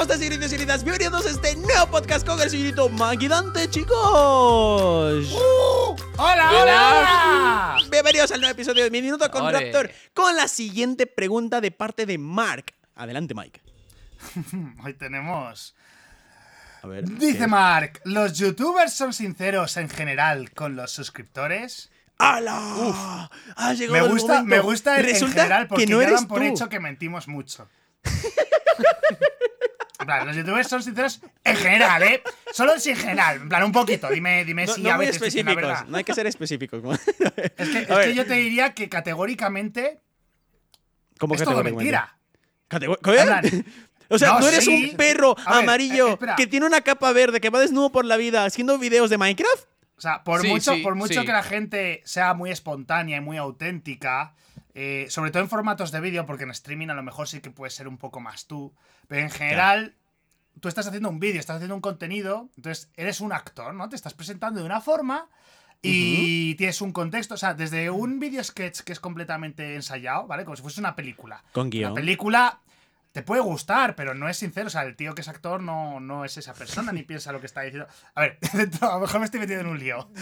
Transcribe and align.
¿cómo 0.00 0.12
estás, 0.12 0.18
señoritas 0.20 0.46
y 0.46 0.48
señoritas? 0.48 0.82
Bienvenidos 0.82 1.26
a 1.26 1.30
este 1.30 1.56
nuevo 1.56 1.86
podcast 1.90 2.26
con 2.26 2.40
el 2.40 2.48
señorito 2.48 2.88
Maggie 2.88 3.28
Dante, 3.28 3.68
chicos. 3.68 3.98
¡Hola, 6.16 6.50
hola! 6.52 7.76
Bienvenidos 7.90 8.32
al 8.32 8.40
nuevo 8.40 8.52
episodio 8.54 8.84
de 8.84 8.90
Mi 8.90 9.02
Minuto 9.02 9.30
con. 9.30 9.52
Raptor, 9.52 9.90
con 10.14 10.34
la 10.36 10.48
siguiente 10.48 11.06
pregunta 11.06 11.60
de 11.60 11.70
parte 11.70 12.06
de 12.06 12.16
Mark. 12.16 12.72
Adelante, 12.94 13.34
Mike. 13.34 13.60
Hoy 14.82 14.94
tenemos. 14.94 15.76
A 16.82 16.86
ver. 16.86 17.04
Dice 17.04 17.36
¿qué? 17.36 17.46
Mark: 17.46 18.00
¿Los 18.04 18.38
youtubers 18.38 18.94
son 18.94 19.12
sinceros 19.12 19.76
en 19.76 19.90
general 19.90 20.50
con 20.54 20.76
los 20.76 20.92
suscriptores? 20.92 21.90
¡Hala! 22.16 23.30
Ha 23.54 23.74
llegado 23.74 23.98
Me 23.98 24.06
el 24.06 24.12
gusta, 24.12 24.32
momento. 24.32 24.48
me 24.48 24.60
gusta 24.60 24.98
en 24.98 25.04
Resulta 25.04 25.42
general 25.42 25.68
porque 25.68 25.84
que 25.84 25.90
no 25.92 26.00
ya 26.00 26.06
eres 26.06 26.20
dan 26.20 26.28
por 26.28 26.38
tú. 26.38 26.44
hecho 26.46 26.70
que 26.70 26.80
mentimos 26.80 27.28
mucho. 27.28 27.68
En 30.00 30.06
plan, 30.06 30.26
los 30.26 30.34
youtubers 30.34 30.66
son 30.68 30.82
sinceros 30.82 31.20
en 31.44 31.56
general, 31.56 32.02
¿eh? 32.02 32.22
Solo 32.52 32.72
en 32.74 32.96
general. 32.96 33.36
En 33.36 33.48
plan, 33.48 33.62
un 33.64 33.72
poquito. 33.72 34.08
Dime, 34.08 34.44
dime 34.44 34.66
No, 34.66 34.74
si 34.74 34.82
no 34.82 34.90
a 34.92 34.96
veces 34.96 35.20
dicen 35.20 35.46
la 35.46 35.54
verdad. 35.54 35.84
No 35.88 35.98
hay 35.98 36.04
que 36.04 36.14
ser 36.14 36.26
específicos. 36.26 36.82
Es 37.56 37.68
que, 37.68 38.10
es 38.10 38.14
yo 38.16 38.26
te 38.26 38.34
diría 38.34 38.72
que 38.74 38.88
categóricamente 38.88 40.00
¿cómo 41.18 41.34
es 41.34 41.42
todo 41.44 41.62
mentira. 41.62 42.16
Catego- 42.68 42.98
En 43.02 43.50
¿Qué? 43.50 43.64
O 44.12 44.18
sea, 44.18 44.30
No, 44.32 44.40
no 44.40 44.48
eres 44.48 44.64
sí. 44.64 44.90
un 44.90 44.96
perro 44.96 45.36
ver, 45.36 45.44
amarillo 45.46 46.14
eh, 46.14 46.18
que 46.36 46.46
tiene 46.48 46.66
una 46.66 46.80
capa 46.80 47.12
verde, 47.12 47.40
que 47.40 47.48
va 47.48 47.60
desnudo 47.60 47.92
por 47.92 48.04
la 48.04 48.16
vida 48.16 48.44
haciendo 48.44 48.76
videos 48.76 49.08
de 49.08 49.18
Minecraft. 49.18 49.66
O 49.96 50.00
sea, 50.00 50.24
por 50.24 50.40
Sí, 50.40 50.48
mucho, 50.48 50.74
sí, 50.74 50.82
por 50.82 50.96
mucho 50.96 51.20
sí. 51.20 51.26
que 51.26 51.30
la 51.32 51.44
gente 51.44 52.02
sea 52.04 52.34
muy 52.34 52.50
espontánea 52.50 53.18
y 53.18 53.20
muy 53.20 53.36
auténtica, 53.36 54.34
eh, 54.74 55.06
sobre 55.08 55.30
todo 55.30 55.42
en 55.42 55.48
formatos 55.48 55.90
de 55.90 56.00
vídeo, 56.00 56.26
porque 56.26 56.44
en 56.44 56.50
streaming 56.50 56.88
a 56.88 56.94
lo 56.94 57.02
mejor 57.02 57.28
sí 57.28 57.40
que 57.40 57.50
puedes 57.50 57.74
ser 57.74 57.88
un 57.88 57.98
poco 57.98 58.20
más 58.20 58.46
tú, 58.46 58.72
pero 59.08 59.22
en 59.22 59.30
general 59.30 59.94
tú 60.60 60.68
estás 60.68 60.86
haciendo 60.86 61.08
un 61.08 61.20
vídeo, 61.20 61.40
estás 61.40 61.56
haciendo 61.56 61.74
un 61.74 61.80
contenido, 61.80 62.48
entonces 62.56 62.90
eres 62.96 63.20
un 63.20 63.32
actor, 63.32 63.74
¿no? 63.74 63.88
Te 63.88 63.96
estás 63.96 64.14
presentando 64.14 64.60
de 64.60 64.66
una 64.66 64.80
forma 64.80 65.28
y 65.82 66.54
tienes 66.56 66.80
un 66.82 66.92
contexto, 66.92 67.34
o 67.34 67.38
sea, 67.38 67.54
desde 67.54 67.88
un 67.90 68.18
video 68.18 68.44
sketch 68.44 68.80
que 68.80 68.92
es 68.92 69.00
completamente 69.00 69.74
ensayado, 69.74 70.26
¿vale? 70.26 70.44
Como 70.44 70.56
si 70.56 70.62
fuese 70.62 70.80
una 70.80 70.94
película. 70.94 71.42
Con 71.52 71.66
La 71.66 71.70
guion. 71.70 71.94
película 71.94 72.60
te 73.12 73.22
puede 73.22 73.40
gustar, 73.40 73.96
pero 73.96 74.14
no 74.14 74.28
es 74.28 74.36
sincero. 74.36 74.68
O 74.68 74.70
sea, 74.70 74.82
el 74.82 74.94
tío 74.96 75.14
que 75.14 75.22
es 75.22 75.28
actor 75.28 75.60
no, 75.62 75.98
no 76.00 76.24
es 76.24 76.36
esa 76.36 76.54
persona 76.54 76.92
ni 76.92 77.02
piensa 77.02 77.32
lo 77.32 77.40
que 77.40 77.46
está 77.46 77.62
diciendo. 77.62 77.88
A 78.14 78.20
ver, 78.20 78.38
a 78.80 78.94
lo 78.94 79.00
mejor 79.00 79.18
me 79.20 79.24
estoy 79.24 79.40
metiendo 79.40 79.64
en 79.64 79.70
un 79.70 79.78
lío. 79.78 80.08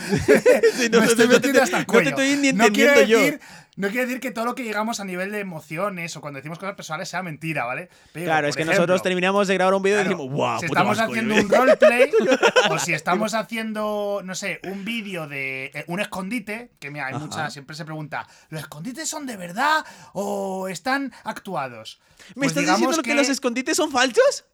Sí, 0.78 0.88
no, 0.90 1.00
me 1.00 1.06
estoy 1.06 1.26
no 1.26 1.34
metiendo 1.34 1.62
hasta 1.62 1.78
el 1.78 1.82
no 1.82 1.86
te 1.86 1.92
cuello. 1.92 2.08
estoy 2.10 2.36
ni 2.36 2.52
no 2.52 2.68
quiero 2.68 3.02
yo. 3.02 3.18
decir, 3.18 3.40
no 3.76 3.88
quiero 3.88 4.06
decir 4.06 4.20
que 4.20 4.30
todo 4.30 4.44
lo 4.44 4.54
que 4.54 4.64
llegamos 4.64 5.00
a 5.00 5.04
nivel 5.04 5.30
de 5.32 5.40
emociones 5.40 6.16
o 6.16 6.20
cuando 6.20 6.38
decimos 6.38 6.58
cosas 6.58 6.74
personales 6.76 7.08
sea 7.08 7.22
mentira, 7.22 7.64
¿vale? 7.64 7.88
Pero, 8.12 8.26
Claro, 8.26 8.48
es 8.48 8.56
que 8.56 8.62
ejemplo, 8.62 8.80
nosotros 8.80 9.02
terminamos 9.02 9.48
de 9.48 9.54
grabar 9.54 9.74
un 9.74 9.82
vídeo 9.82 9.96
claro, 9.98 10.10
y 10.10 10.14
decimos, 10.14 10.36
wow, 10.36 10.60
si 10.60 10.66
estamos 10.66 10.98
haciendo 10.98 11.34
un 11.34 11.48
roleplay 11.48 12.10
o 12.70 12.78
si 12.78 12.92
estamos 12.92 13.34
haciendo, 13.34 14.20
no 14.24 14.34
sé, 14.34 14.60
un 14.64 14.84
vídeo 14.84 15.26
de 15.26 15.66
eh, 15.74 15.84
un 15.88 16.00
escondite, 16.00 16.70
que 16.78 16.90
mira, 16.90 17.06
hay 17.06 17.14
Ajá. 17.14 17.24
mucha, 17.24 17.50
siempre 17.50 17.76
se 17.76 17.84
pregunta, 17.84 18.26
¿los 18.50 18.62
escondites 18.62 19.08
son 19.08 19.26
de 19.26 19.36
verdad 19.36 19.84
o 20.12 20.68
están 20.68 21.12
actuados? 21.24 22.00
¿Me 22.30 22.34
Pues 22.34 22.48
estás 22.48 22.62
digamos 22.62 22.77
diciendo 22.78 23.02
que... 23.02 23.14
los 23.14 23.28
escondites 23.28 23.76
son 23.76 23.90
falsos? 23.90 24.44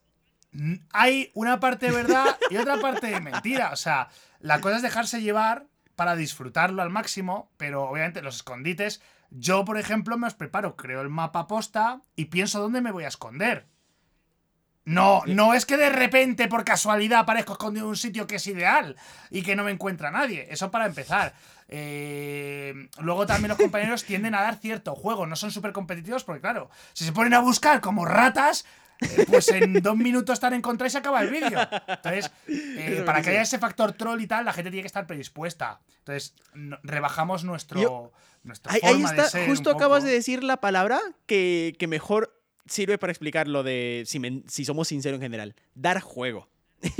Hay 0.92 1.30
una 1.34 1.58
parte 1.58 1.86
de 1.86 1.92
verdad 1.92 2.39
y 2.50 2.56
otra 2.56 2.78
parte 2.78 3.08
de 3.08 3.20
mentira. 3.20 3.70
O 3.72 3.77
sea, 3.77 4.08
la 4.41 4.61
cosa 4.61 4.77
es 4.77 4.83
dejarse 4.83 5.20
llevar 5.20 5.67
para 5.97 6.17
disfrutarlo 6.17 6.83
al 6.83 6.91
máximo, 6.91 7.50
pero 7.56 7.84
obviamente 7.84 8.22
los 8.22 8.36
escondites, 8.36 9.00
yo 9.30 9.64
por 9.64 9.78
ejemplo 9.78 10.17
me 10.17 10.27
los 10.27 10.34
preparo, 10.34 10.77
creo 10.77 11.00
el 11.00 11.08
mapa 11.08 11.47
posta 11.47 12.02
y 12.17 12.27
pienso 12.27 12.61
dónde 12.61 12.80
me 12.80 12.92
voy 12.92 13.05
a 13.05 13.08
esconder. 13.08 13.67
No, 14.86 15.22
no 15.27 15.54
es 15.54 15.64
que 15.64 15.77
de 15.78 15.88
repente 15.88 16.46
por 16.46 16.62
casualidad 16.64 17.20
aparezco 17.20 17.52
escondido 17.54 17.86
en 17.86 17.90
un 17.90 17.96
sitio 17.96 18.27
que 18.27 18.36
es 18.36 18.46
ideal 18.46 18.96
y 19.30 19.42
que 19.42 19.56
no 19.56 19.64
me 19.64 19.70
encuentra 19.70 20.10
nadie. 20.10 20.46
Eso 20.50 20.70
para 20.70 20.84
empezar. 20.86 21.32
Eh, 21.68 22.89
luego 22.98 23.27
también 23.27 23.48
los 23.48 23.58
compañeros 23.64 24.05
tienden 24.05 24.34
a 24.34 24.42
dar 24.42 24.56
cierto 24.56 24.95
juego, 24.95 25.27
no 25.27 25.36
son 25.36 25.50
súper 25.50 25.72
competitivos 25.72 26.24
porque 26.24 26.40
claro, 26.40 26.70
si 26.92 27.05
se 27.05 27.12
ponen 27.12 27.34
a 27.34 27.40
buscar 27.40 27.80
como 27.80 28.05
ratas, 28.05 28.64
eh, 29.00 29.24
pues 29.27 29.48
en 29.48 29.72
dos 29.83 29.96
minutos 29.96 30.34
están 30.34 30.52
en 30.55 30.62
contra 30.62 30.86
y 30.86 30.90
se 30.90 30.98
acaba 30.98 31.22
el 31.22 31.30
vídeo. 31.30 31.58
Entonces, 31.89 32.30
eh, 32.48 33.02
para 33.06 33.22
que 33.22 33.30
haya 33.30 33.42
ese 33.42 33.58
factor 33.58 33.92
troll 33.92 34.20
y 34.20 34.27
tal, 34.27 34.45
la 34.45 34.52
gente 34.52 34.70
tiene 34.70 34.83
que 34.83 34.86
estar 34.89 35.06
predispuesta. 35.06 35.80
Entonces, 35.98 36.34
no- 36.55 36.78
rebajamos 36.83 37.45
nuestro, 37.45 37.80
Yo- 37.80 38.12
nuestra 38.42 38.72
Ahí, 38.72 38.80
ahí 38.83 38.92
forma 38.95 39.12
de 39.12 39.16
está, 39.16 39.30
ser 39.30 39.48
justo 39.48 39.70
acabas 39.70 40.01
poco. 40.01 40.08
de 40.08 40.12
decir 40.12 40.45
la 40.45 40.58
palabra 40.58 41.01
que, 41.27 41.74
que 41.78 41.86
mejor 41.89 42.39
sirve 42.67 42.98
para 42.98 43.13
explicar 43.13 43.48
lo 43.48 43.63
de 43.63 44.05
si, 44.07 44.19
men- 44.19 44.45
si 44.48 44.64
somos 44.64 44.89
sinceros 44.89 45.19
en 45.19 45.23
general. 45.23 45.55
Dar 45.75 46.01
juego. 46.01 46.48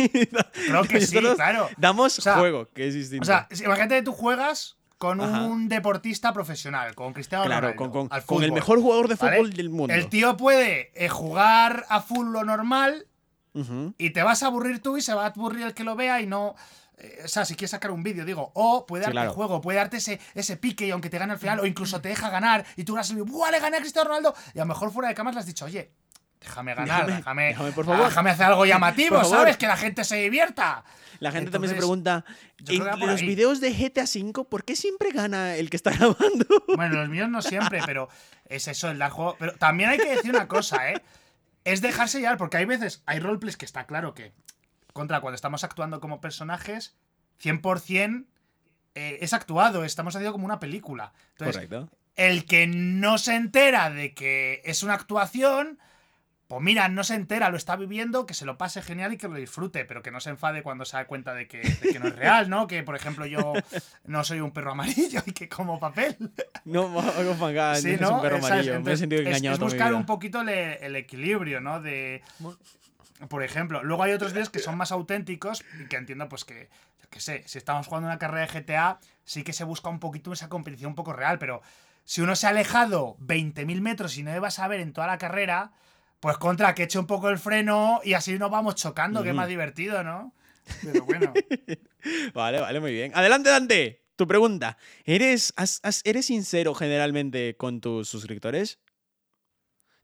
Creo 0.67 0.85
que 0.85 1.01
sí, 1.01 1.17
claro. 1.37 1.69
Damos 1.77 2.19
O 2.19 2.23
sea, 2.23 2.37
juego, 2.39 2.67
que 2.73 2.87
es 2.89 2.95
distinto. 2.95 3.23
O 3.23 3.27
sea, 3.27 3.49
imagínate 3.65 3.97
que 3.97 4.03
tú 4.03 4.13
juegas 4.13 4.77
con 4.99 5.21
Ajá. 5.21 5.43
un 5.43 5.69
deportista 5.69 6.33
profesional, 6.33 6.95
con 6.95 7.13
Cristiano 7.13 7.45
claro, 7.45 7.69
Ronaldo, 7.73 7.91
con, 7.93 8.09
con- 8.09 8.17
al 8.17 8.25
con 8.25 8.43
el 8.43 8.53
mejor 8.53 8.81
jugador 8.81 9.09
de 9.09 9.17
¿vale? 9.17 9.37
fútbol 9.37 9.53
del 9.53 9.69
mundo. 9.71 9.93
El 9.93 10.09
tío 10.09 10.37
puede 10.37 10.91
eh, 10.95 11.09
jugar 11.09 11.85
a 11.89 12.01
full 12.01 12.29
lo 12.33 12.45
normal 12.45 13.07
Ujú. 13.53 13.95
y 13.99 14.11
te 14.11 14.23
vas 14.23 14.43
a 14.43 14.47
aburrir 14.47 14.81
tú 14.81 14.97
y 14.97 15.03
se 15.03 15.13
va 15.13 15.25
a 15.25 15.29
aburrir 15.29 15.67
el 15.67 15.75
que 15.75 15.85
lo 15.85 15.97
vea 15.97 16.21
y 16.23 16.27
no. 16.27 16.55
Eh, 16.99 17.23
o 17.25 17.29
sea, 17.29 17.45
si 17.45 17.55
quieres 17.55 17.71
sacar 17.73 17.91
un 17.91 18.03
vídeo, 18.03 18.25
digo, 18.25 18.51
o 18.55 18.87
puede 18.87 19.05
Sí, 19.05 19.07
darte 19.07 19.15
claro. 19.17 19.33
juego, 19.33 19.61
puede 19.61 19.79
darte 19.79 19.97
ese, 19.99 20.21
ese 20.35 20.57
pique 20.57 20.87
y 20.87 20.91
aunque 20.91 21.11
te 21.11 21.19
gane 21.19 21.33
al 21.33 21.39
final, 21.39 21.61
o 21.61 21.67
incluso 21.67 22.01
te 22.01 22.09
deja 22.09 22.31
ganar 22.31 22.65
y 22.77 22.85
tú 22.85 22.95
vas 22.95 23.11
a 23.11 23.15
¡buah, 23.17 23.51
le 23.51 23.61
gané 23.61 23.77
a 23.79 23.81
Cristiano 23.81 24.09
Ronaldo! 24.09 24.35
Y 24.55 24.59
a 24.59 24.63
lo 24.63 24.67
mejor 24.67 24.93
fuera 24.93 25.09
de 25.09 25.15
cámaras 25.15 25.35
le 25.37 25.41
has 25.41 25.47
dicho, 25.47 25.65
oye, 25.65 25.91
déjame 26.41 26.75
ganar, 26.75 27.07
Déjame- 27.07 27.17
déjame, 27.17 27.45
déjame, 27.47 27.73
por 27.73 27.85
favor. 27.87 28.05
déjame 28.07 28.31
hacer 28.31 28.47
algo 28.47 28.65
llamativo. 28.67 29.25
¿sabes? 29.25 29.57
Que 29.57 29.67
la 29.67 29.77
gente 29.77 30.05
se 30.05 30.17
divierta. 30.17 30.85
La 31.21 31.31
gente 31.33 31.51
también 31.51 31.71
se 31.71 31.77
pregunta, 31.77 32.25
en 32.67 33.07
los 33.07 33.21
videos 33.23 33.61
de 33.61 33.73
GTA 33.73 34.03
V, 34.05 34.45
¿por 34.45 34.65
qué 34.65 34.77
siempre 34.77 35.11
gana 35.11 35.55
el 35.57 35.71
que 35.71 35.77
está 35.77 35.91
grabando? 35.93 36.45
Bueno, 36.77 36.97
los 36.97 37.09
míos 37.09 37.29
no 37.31 37.41
siempre, 37.41 37.81
pero 37.87 38.09
es 38.47 38.69
eso, 38.69 38.91
el 38.91 38.99
dar 38.99 39.11
juego. 39.11 39.37
Pero 39.39 39.53
también 39.55 39.91
hay 39.91 39.99
que 39.99 40.09
decir 40.17 40.31
una 40.33 40.49
cosa, 40.49 40.91
¿eh? 40.91 41.01
Es 41.65 41.81
dejarse 41.81 42.21
llevar, 42.21 42.37
porque 42.37 42.57
hay 42.59 42.67
veces, 42.67 43.03
hay 43.07 43.21
roleplays 43.21 43.57
que 43.57 43.65
está 43.65 43.87
claro 43.87 44.13
que, 44.13 44.33
contra 44.95 45.21
cuando 45.21 45.35
estamos 45.35 45.63
actuando 45.65 46.01
como 46.01 46.23
personajes, 46.23 46.97
100% 47.43 48.25
eh, 48.95 49.19
es 49.21 49.33
actuado, 49.35 49.85
estamos 49.85 50.15
haciendo 50.17 50.33
como 50.33 50.47
una 50.47 50.61
película. 50.61 51.13
Entonces, 51.33 51.57
Correcto. 51.57 51.91
el 52.17 52.47
que 52.47 52.67
no 52.67 53.19
se 53.19 53.35
entera 53.35 53.91
de 53.91 54.15
que 54.15 54.63
es 54.65 54.83
una 54.85 54.95
actuación, 54.95 55.81
pues 56.47 56.63
mira, 56.63 56.89
no 56.89 57.03
se 57.03 57.15
entera, 57.17 57.49
lo 57.51 57.57
está 57.57 57.75
viviendo, 57.75 58.25
que 58.27 58.35
se 58.35 58.45
lo 58.47 58.57
pase 58.57 58.83
genial 58.83 59.13
y 59.13 59.17
que 59.17 59.27
lo 59.27 59.35
disfrute, 59.35 59.85
pero 59.85 60.01
que 60.03 60.13
no 60.13 60.21
se 60.21 60.31
enfade 60.31 60.63
cuando 60.63 60.85
se 60.85 60.97
da 60.97 61.07
cuenta 61.09 61.35
de 61.35 61.49
que, 61.49 61.59
de 61.59 61.93
que 61.93 61.99
no 61.99 62.07
es 62.07 62.15
real, 62.15 62.49
¿no? 62.49 62.69
Que, 62.69 62.85
por 62.85 62.95
ejemplo, 62.95 63.27
yo 63.27 63.53
no 64.05 64.23
soy 64.23 64.39
un 64.41 64.53
perro 64.53 64.73
amarillo 64.73 65.23
y 65.27 65.33
que 65.33 65.49
como 65.49 65.81
papel. 65.81 66.17
No, 66.65 66.83
hago 67.01 67.35
fangada, 67.35 67.75
Sí, 67.77 67.89
no 67.89 67.93
eres 67.95 68.11
un 68.11 68.21
perro 68.23 68.37
amarillo. 68.37 68.65
Me 68.71 68.71
he 68.75 68.77
Entonces, 68.77 69.01
sentido 69.01 69.23
es- 69.23 69.27
engañado 69.27 69.55
Es, 69.55 69.59
toda 69.59 69.69
mi 69.71 69.75
buscar 69.75 69.89
vida. 69.89 69.99
un 69.99 70.07
poquito 70.07 70.45
le- 70.45 70.87
el 70.87 70.95
equilibrio, 70.95 71.61
¿no? 71.61 71.81
De. 71.81 72.23
Por 73.29 73.43
ejemplo, 73.43 73.83
luego 73.85 74.03
hay 74.03 74.13
otros 74.13 74.33
vídeos 74.33 74.51
que 74.51 74.59
son 74.59 74.77
más 74.79 74.93
auténticos 74.93 75.63
y 75.83 75.87
que 75.89 75.97
entiendo, 75.97 76.29
pues 76.29 76.45
que, 76.45 76.69
yo 77.03 77.09
qué 77.11 77.21
sé, 77.21 77.43
si 77.47 77.59
estamos 77.59 77.87
jugando 77.87 78.09
una 78.09 78.19
carrera 78.19 78.47
de 78.47 78.53
GTA, 78.65 78.99
sí 79.25 79.43
que 79.45 79.53
se 79.53 79.65
busca 79.65 79.89
un 79.89 80.01
poquito 80.01 80.33
esa 80.33 80.49
competición 80.49 80.91
un 80.91 80.95
poco 80.97 81.13
real, 81.13 81.39
pero 81.39 81.63
si 82.05 82.21
uno 82.21 82.37
se 82.37 82.47
ha 82.47 82.51
alejado 82.51 83.17
20.000 83.21 83.81
metros 83.81 84.19
y 84.19 84.23
no 84.23 84.39
vas 84.41 84.59
a 84.59 84.69
ver 84.69 84.81
en 84.81 84.93
toda 84.93 85.07
la 85.07 85.19
carrera, 85.19 85.73
pues 86.21 86.37
contra 86.39 86.75
que 86.75 86.83
eche 86.85 86.99
un 86.99 87.07
poco 87.07 87.29
el 87.29 87.39
freno 87.39 88.01
y 88.05 88.15
así 88.15 88.39
nos 88.39 88.51
vamos 88.51 88.75
chocando, 88.75 89.23
que 89.23 89.29
es 89.31 89.35
más 89.35 89.49
divertido, 89.49 90.03
¿no? 90.03 90.33
Pero 90.83 91.05
bueno. 91.05 91.33
Vale, 92.35 92.61
vale, 92.61 92.81
muy 92.81 92.93
bien. 92.93 93.13
Adelante, 93.15 93.49
Dante. 93.49 94.03
Tu 94.17 94.27
pregunta. 94.27 94.77
¿Eres, 95.05 95.53
has- 95.57 95.81
has- 95.83 96.03
¿Eres 96.05 96.27
sincero 96.27 96.75
generalmente 96.75 97.57
con 97.57 97.81
tus 97.81 98.09
suscriptores? 98.09 98.79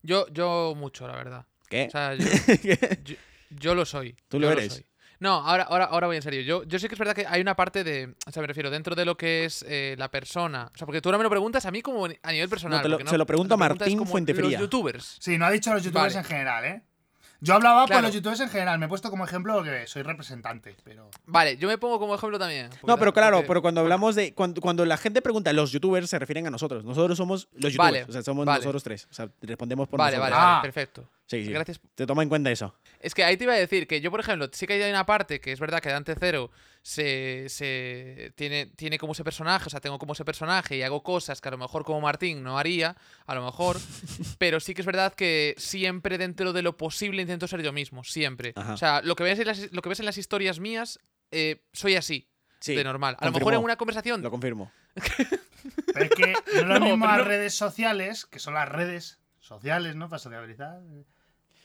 Yo, 0.01 0.27
yo 0.29 0.73
mucho, 0.75 1.07
la 1.07 1.15
verdad. 1.15 1.45
¿Qué? 1.71 1.87
O 1.87 1.89
sea, 1.91 2.13
yo, 2.13 2.25
yo- 3.05 3.15
yo 3.49 3.73
lo 3.75 3.85
soy. 3.85 4.15
¿Tú 4.27 4.39
lo 4.39 4.47
yo 4.47 4.53
eres? 4.53 4.73
soy. 4.73 4.85
No, 5.19 5.33
ahora, 5.35 5.63
ahora, 5.63 5.85
ahora 5.85 6.07
voy 6.07 6.15
en 6.15 6.21
serio. 6.23 6.41
Yo, 6.41 6.63
yo 6.63 6.79
sé 6.79 6.87
que 6.87 6.95
es 6.95 6.99
verdad 6.99 7.13
que 7.15 7.25
hay 7.27 7.41
una 7.41 7.55
parte 7.55 7.83
de. 7.83 8.15
O 8.25 8.31
sea, 8.31 8.41
me 8.41 8.47
refiero, 8.47 8.69
dentro 8.71 8.95
de 8.95 9.05
lo 9.05 9.15
que 9.17 9.45
es 9.45 9.63
eh, 9.67 9.95
la 9.99 10.09
persona. 10.09 10.71
O 10.73 10.77
sea, 10.77 10.85
porque 10.87 10.99
tú 11.01 11.09
ahora 11.09 11.19
me 11.19 11.23
lo 11.23 11.29
preguntas 11.29 11.63
a 11.65 11.71
mí 11.71 11.81
como 11.83 12.05
a 12.05 12.31
nivel 12.31 12.49
personal. 12.49 12.81
te 12.81 12.89
lo- 12.89 12.97
porque 12.97 13.09
se 13.11 13.17
lo 13.17 13.25
pregunto 13.25 13.53
a 13.53 13.57
Martín 13.57 14.05
Fuentefría. 14.07 14.51
Los 14.51 14.61
youtubers. 14.61 15.17
Sí, 15.19 15.37
no 15.37 15.45
ha 15.45 15.51
dicho 15.51 15.71
los 15.73 15.83
youtubers 15.83 16.15
Vale. 16.15 16.25
en 16.25 16.25
general, 16.25 16.65
¿eh? 16.65 16.81
Yo 17.43 17.55
hablaba 17.55 17.81
por 17.81 17.89
Claro. 17.89 18.05
los 18.05 18.13
youtubers 18.15 18.39
en 18.39 18.49
general, 18.49 18.77
me 18.77 18.85
he 18.85 18.89
puesto 18.89 19.09
como 19.09 19.23
ejemplo 19.25 19.63
que 19.63 19.87
soy 19.87 20.03
representante, 20.03 20.75
pero. 20.83 21.09
Vale, 21.25 21.57
yo 21.57 21.67
me 21.67 21.77
pongo 21.79 21.99
como 21.99 22.13
ejemplo 22.15 22.37
también. 22.39 22.69
No, 22.83 22.97
pero 22.97 23.13
claro, 23.13 23.37
porque- 23.37 23.47
pero 23.47 23.61
cuando 23.63 23.81
hablamos 23.81 24.15
de. 24.15 24.33
Cuando, 24.33 24.59
cuando 24.61 24.85
la 24.85 24.97
gente 24.97 25.21
pregunta 25.21 25.51
los 25.53 25.71
youtubers, 25.71 26.09
se 26.09 26.17
refieren 26.19 26.45
a 26.47 26.49
nosotros. 26.51 26.83
Nosotros 26.83 27.15
somos 27.17 27.47
los 27.53 27.73
youtubers. 27.73 27.77
Vale, 27.77 28.03
o 28.07 28.11
sea, 28.11 28.21
somos 28.23 28.45
vale. 28.45 28.59
nosotros 28.59 28.83
tres. 28.83 29.07
O 29.09 29.13
sea, 29.13 29.29
respondemos 29.41 29.87
por 29.87 29.99
Vale, 29.99 30.17
nosotros. 30.17 30.31
vale, 30.37 30.43
Ah. 30.47 30.51
vale, 30.57 30.61
perfecto. 30.63 31.09
Sí, 31.31 31.45
sí. 31.45 31.51
Gracias. 31.51 31.79
Te 31.95 32.05
toma 32.05 32.23
en 32.23 32.29
cuenta 32.29 32.51
eso. 32.51 32.75
Es 32.99 33.15
que 33.15 33.23
ahí 33.23 33.37
te 33.37 33.45
iba 33.45 33.53
a 33.53 33.57
decir 33.57 33.87
que 33.87 34.01
yo, 34.01 34.11
por 34.11 34.19
ejemplo, 34.19 34.49
sí 34.51 34.67
que 34.67 34.73
hay 34.73 34.89
una 34.89 35.05
parte 35.05 35.39
que 35.39 35.51
es 35.51 35.59
verdad 35.59 35.79
que 35.79 35.89
Dante 35.89 36.13
Cero 36.19 36.51
se, 36.81 37.45
se 37.47 38.33
tiene, 38.35 38.65
tiene 38.75 38.97
como 38.97 39.13
ese 39.13 39.23
personaje, 39.23 39.67
o 39.67 39.69
sea, 39.69 39.79
tengo 39.79 39.97
como 39.97 40.13
ese 40.13 40.25
personaje 40.25 40.75
y 40.77 40.81
hago 40.83 41.03
cosas 41.03 41.39
que 41.39 41.47
a 41.47 41.51
lo 41.51 41.57
mejor 41.57 41.85
como 41.85 42.01
Martín 42.01 42.43
no 42.43 42.57
haría, 42.59 42.97
a 43.25 43.35
lo 43.35 43.45
mejor, 43.45 43.77
pero 44.39 44.59
sí 44.59 44.73
que 44.73 44.81
es 44.81 44.85
verdad 44.85 45.13
que 45.13 45.55
siempre 45.57 46.17
dentro 46.17 46.53
de 46.53 46.61
lo 46.61 46.75
posible 46.77 47.21
intento 47.21 47.47
ser 47.47 47.61
yo 47.61 47.71
mismo, 47.71 48.03
siempre. 48.03 48.53
Ajá. 48.55 48.73
O 48.73 48.77
sea, 48.77 49.01
lo 49.01 49.15
que 49.15 49.23
ves 49.23 49.39
en 49.39 49.47
las, 49.47 49.71
lo 49.71 49.81
que 49.81 49.89
ves 49.89 49.99
en 50.01 50.05
las 50.05 50.17
historias 50.17 50.59
mías, 50.59 50.99
eh, 51.31 51.63
soy 51.73 51.95
así, 51.95 52.27
Sí, 52.59 52.75
de 52.75 52.83
normal. 52.83 53.15
A 53.19 53.25
lo 53.25 53.31
mejor 53.31 53.53
en 53.55 53.61
una 53.63 53.75
conversación... 53.77 54.21
lo 54.21 54.29
confirmo. 54.29 54.71
Pero 55.93 56.05
es 56.05 56.11
que 56.11 56.33
no 56.55 56.59
es 56.61 56.65
lo 56.67 56.79
No, 56.79 56.85
mismo 56.87 57.05
las 57.07 57.17
no- 57.19 57.23
redes 57.23 57.53
sociales, 57.55 58.25
que 58.25 58.39
son 58.39 58.53
las 58.53 58.67
redes 58.69 59.19
sociales, 59.39 59.95
¿no? 59.95 60.09
Para 60.09 60.19
sociabilizar. 60.19 60.79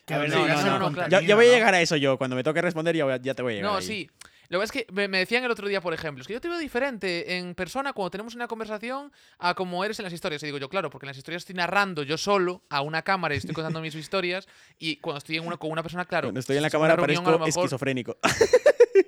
Que 0.06 0.14
A 0.14 0.18
ver, 0.18 0.30
no, 0.30 0.46
no, 0.46 0.78
no, 0.78 0.92
claro. 0.92 1.10
Ya, 1.10 1.20
ya 1.20 1.34
voy 1.34 1.46
a 1.46 1.48
¿no? 1.48 1.54
llegar 1.54 1.74
a 1.74 1.80
eso 1.80 1.96
yo. 1.96 2.16
Cuando 2.16 2.36
me 2.36 2.42
toque 2.44 2.62
responder, 2.62 2.94
ya, 2.96 3.16
ya 3.18 3.34
te 3.34 3.42
voy 3.42 3.52
a 3.52 3.56
llegar. 3.56 3.70
No, 3.72 3.76
ahí. 3.78 3.84
sí. 3.84 4.10
Lo 4.48 4.60
que 4.60 4.64
es 4.64 4.70
que 4.70 4.86
me 4.92 5.08
decían 5.08 5.42
el 5.42 5.50
otro 5.50 5.66
día, 5.66 5.80
por 5.80 5.92
ejemplo, 5.92 6.22
es 6.22 6.28
que 6.28 6.32
yo 6.34 6.40
te 6.40 6.48
veo 6.48 6.56
diferente 6.58 7.36
en 7.36 7.56
persona 7.56 7.92
cuando 7.92 8.12
tenemos 8.12 8.36
una 8.36 8.46
conversación 8.46 9.10
a 9.40 9.54
como 9.54 9.84
eres 9.84 9.98
en 9.98 10.04
las 10.04 10.12
historias. 10.12 10.40
Y 10.44 10.46
digo 10.46 10.58
yo, 10.58 10.68
claro, 10.68 10.88
porque 10.88 11.04
en 11.06 11.08
las 11.08 11.18
historias 11.18 11.42
estoy 11.42 11.56
narrando 11.56 12.04
yo 12.04 12.16
solo 12.16 12.62
a 12.70 12.80
una 12.82 13.02
cámara 13.02 13.34
y 13.34 13.38
estoy 13.38 13.52
contando 13.52 13.80
mis 13.80 13.96
historias. 13.96 14.46
Y 14.78 14.98
cuando 14.98 15.18
estoy 15.18 15.38
en 15.38 15.46
una, 15.48 15.56
con 15.56 15.72
una 15.72 15.82
persona, 15.82 16.04
claro. 16.04 16.28
Cuando 16.28 16.38
estoy 16.38 16.56
en 16.56 16.62
la 16.62 16.70
cámara 16.70 16.94
reunión, 16.94 17.24
parezco 17.24 17.38
mejor- 17.44 17.48
esquizofrénico. 17.64 18.16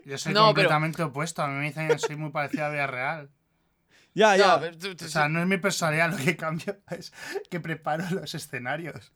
Yo 0.05 0.19
soy 0.19 0.33
No, 0.35 0.41
pero- 0.53 0.69
completamente 0.69 1.03
opuesto. 1.05 1.43
A 1.43 1.47
mí 1.47 1.55
me 1.55 1.67
dicen 1.67 1.87
que 1.87 1.99
soy 2.01 2.17
muy 2.17 2.31
parecido 2.33 2.65
a 2.65 2.71
vida 2.71 2.89
real. 2.89 3.31
ya, 4.15 4.37
Ya, 4.37 4.59
pero 4.59 4.77
tú- 4.77 5.05
O 5.05 5.09
sea, 5.09 5.29
no 5.29 5.41
es 5.41 5.47
mi 5.47 5.59
personalidad 5.59 6.11
lo 6.11 6.17
que 6.17 6.37
cambio, 6.37 6.77
es 6.91 7.13
que 7.49 7.61
preparo 7.61 8.05
los 8.11 8.35
escenarios. 8.35 9.13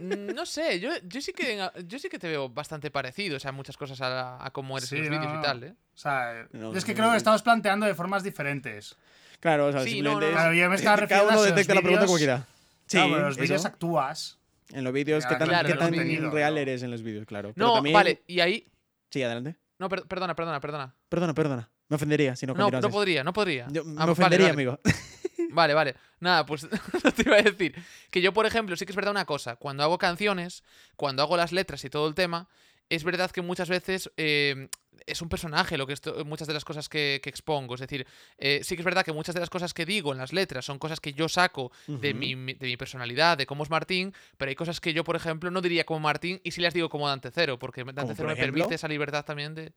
Mm, 0.00 0.34
No 0.34 0.46
sé, 0.46 0.80
yo, 0.80 0.90
yo 1.04 1.20
sí 1.20 1.32
que 1.32 1.58
yo 1.86 1.98
sí 1.98 2.08
que 2.08 2.18
te 2.18 2.28
veo 2.28 2.48
bastante 2.48 2.90
parecido, 2.90 3.36
o 3.36 3.40
sea, 3.40 3.52
muchas 3.52 3.76
cosas 3.76 4.00
a, 4.00 4.44
a 4.44 4.50
cómo 4.50 4.76
eres 4.78 4.88
Sí, 4.88 4.96
en 4.96 5.02
los 5.02 5.10
no, 5.10 5.18
vídeos 5.18 5.32
no. 5.34 5.40
y 5.40 5.42
tal, 5.42 5.64
¿eh? 5.64 5.74
O 5.94 5.96
sea, 5.98 6.46
No, 6.52 6.74
es 6.74 6.84
que 6.84 6.92
no, 6.92 6.96
creo 6.96 7.06
no. 7.06 7.12
que 7.12 7.18
estamos 7.18 7.42
planteando 7.42 7.86
de 7.86 7.94
formas 7.94 8.22
diferentes. 8.22 8.96
Claro, 9.40 9.66
o 9.66 9.72
sea, 9.72 9.82
Sí, 9.82 10.00
no, 10.02 10.10
simplemente 10.12 10.26
no, 10.26 10.26
es- 10.30 10.34
no. 10.34 10.40
Claro, 10.40 10.54
yo 10.54 10.68
me 10.70 10.76
estaba 10.76 10.96
Cada 10.96 11.00
refiriendo 11.06 11.28
uno 11.28 11.32
a 11.32 11.42
si 11.44 11.48
los 11.48 11.56
detecta 11.56 11.74
la 11.74 11.80
pregunta 11.82 12.06
como 12.06 12.18
quiera. 12.18 12.46
Sí, 12.86 12.96
Claro, 12.96 13.08
pero 13.08 13.20
en 13.20 13.26
los 13.26 13.36
vídeos 13.38 13.64
actúas. 13.64 14.38
En 14.72 14.84
los 14.84 14.92
vídeos, 14.92 15.26
¿qué 15.26 15.34
tan, 15.36 15.48
claro, 15.48 15.68
qué 15.68 15.74
tan 15.74 15.92
real 16.32 16.54
¿no? 16.54 16.60
eres 16.60 16.82
en 16.82 16.90
los 16.90 17.02
vídeos? 17.02 17.26
Claro. 17.26 17.52
Pero 17.54 17.66
No, 17.66 17.74
también- 17.74 17.94
vale, 17.94 18.22
y 18.26 18.40
ahí... 18.40 18.66
Sí, 19.10 19.22
adelante. 19.22 19.56
No, 19.78 19.88
per- 19.88 20.04
perdona, 20.06 20.34
perdona, 20.34 20.60
perdona. 20.60 20.94
Perdona, 21.08 21.34
perdona. 21.34 21.70
Me 21.88 21.96
ofendería 21.96 22.34
si 22.34 22.46
no 22.46 22.54
No, 22.54 22.70
no 22.70 22.88
podría, 22.90 23.22
no 23.22 23.32
podría. 23.32 23.66
Yo- 23.70 23.84
me 23.84 23.92
Ah, 23.92 24.06
vale, 24.06 24.12
ofendería, 24.12 24.46
vale. 24.48 24.54
amigo. 24.54 24.80
Vale, 25.54 25.74
vale. 25.74 25.94
Nada, 26.20 26.44
pues 26.44 26.64
no 27.04 27.12
te 27.12 27.22
iba 27.22 27.36
a 27.36 27.42
decir. 27.42 27.74
Que 28.10 28.20
yo, 28.20 28.32
por 28.32 28.46
ejemplo, 28.46 28.76
sí 28.76 28.84
que 28.86 28.92
es 28.92 28.96
verdad 28.96 29.12
una 29.12 29.24
cosa. 29.24 29.56
Cuando 29.56 29.82
hago 29.82 29.98
canciones, 29.98 30.62
cuando 30.96 31.22
hago 31.22 31.36
las 31.36 31.52
letras 31.52 31.84
y 31.84 31.90
todo 31.90 32.08
el 32.08 32.14
tema, 32.14 32.48
es 32.90 33.04
verdad 33.04 33.30
que 33.30 33.40
muchas 33.40 33.68
veces 33.68 34.10
eh, 34.18 34.68
es 35.06 35.22
un 35.22 35.28
personaje 35.30 35.78
lo 35.78 35.86
que 35.86 35.94
esto- 35.94 36.22
muchas 36.24 36.46
de 36.48 36.54
las 36.54 36.64
cosas 36.64 36.88
que, 36.88 37.20
que 37.22 37.30
expongo. 37.30 37.74
Es 37.74 37.80
decir, 37.80 38.06
eh, 38.36 38.60
sí 38.62 38.74
que 38.76 38.82
es 38.82 38.84
verdad 38.84 39.04
que 39.04 39.12
muchas 39.12 39.34
de 39.34 39.40
las 39.40 39.48
cosas 39.48 39.72
que 39.72 39.86
digo 39.86 40.12
en 40.12 40.18
las 40.18 40.32
letras 40.32 40.64
son 40.66 40.78
cosas 40.78 41.00
que 41.00 41.12
yo 41.14 41.28
saco 41.28 41.72
de, 41.86 42.12
mi, 42.14 42.36
mi- 42.36 42.54
de 42.54 42.66
mi 42.66 42.76
personalidad, 42.76 43.38
de 43.38 43.46
cómo 43.46 43.62
es 43.62 43.70
Martín, 43.70 44.12
pero 44.36 44.50
hay 44.50 44.54
cosas 44.56 44.80
que 44.80 44.92
yo, 44.92 45.02
por 45.04 45.16
ejemplo, 45.16 45.50
no 45.50 45.60
diría 45.62 45.84
como 45.84 46.00
Martín 46.00 46.40
y 46.44 46.50
sí 46.50 46.60
las 46.60 46.74
digo 46.74 46.88
como 46.90 47.08
Dante 47.08 47.30
Cero, 47.30 47.58
porque 47.58 47.84
Dante 47.84 48.02
¿Como 48.02 48.14
Cero 48.14 48.28
me 48.28 48.36
permite 48.36 48.74
esa 48.74 48.88
libertad 48.88 49.24
también 49.24 49.54
de... 49.54 49.66
¿Qué 49.70 49.72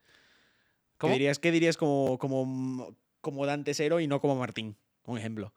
¿Cómo? 0.97 1.13
dirías, 1.13 1.37
qué 1.39 1.51
dirías 1.51 1.77
como, 1.77 2.17
como, 2.17 2.95
como 3.21 3.45
Dante 3.45 3.73
Cero 3.73 3.99
y 3.99 4.07
no 4.07 4.19
como 4.19 4.35
Martín? 4.35 4.75
Un 5.05 5.17
ejemplo. 5.17 5.53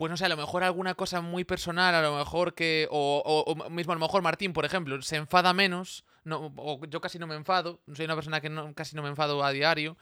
Pues 0.00 0.08
no 0.08 0.16
sé, 0.16 0.24
a 0.24 0.30
lo 0.30 0.36
mejor 0.38 0.64
alguna 0.64 0.94
cosa 0.94 1.20
muy 1.20 1.44
personal, 1.44 1.94
a 1.94 2.00
lo 2.00 2.16
mejor 2.16 2.54
que. 2.54 2.88
O, 2.90 3.22
o- 3.22 3.52
o 3.52 3.68
mismo 3.68 3.92
a 3.92 3.96
lo 3.96 4.00
mejor 4.00 4.22
Martín, 4.22 4.54
por 4.54 4.64
ejemplo, 4.64 5.02
se 5.02 5.16
enfada 5.16 5.52
menos. 5.52 6.06
No, 6.24 6.50
o 6.56 6.82
yo 6.86 7.02
casi 7.02 7.18
no 7.18 7.26
me 7.26 7.34
enfado. 7.34 7.82
Soy 7.94 8.06
una 8.06 8.14
persona 8.14 8.40
que 8.40 8.48
no- 8.48 8.72
casi 8.74 8.96
no 8.96 9.02
me 9.02 9.10
enfado 9.10 9.44
a 9.44 9.52
diario. 9.52 9.98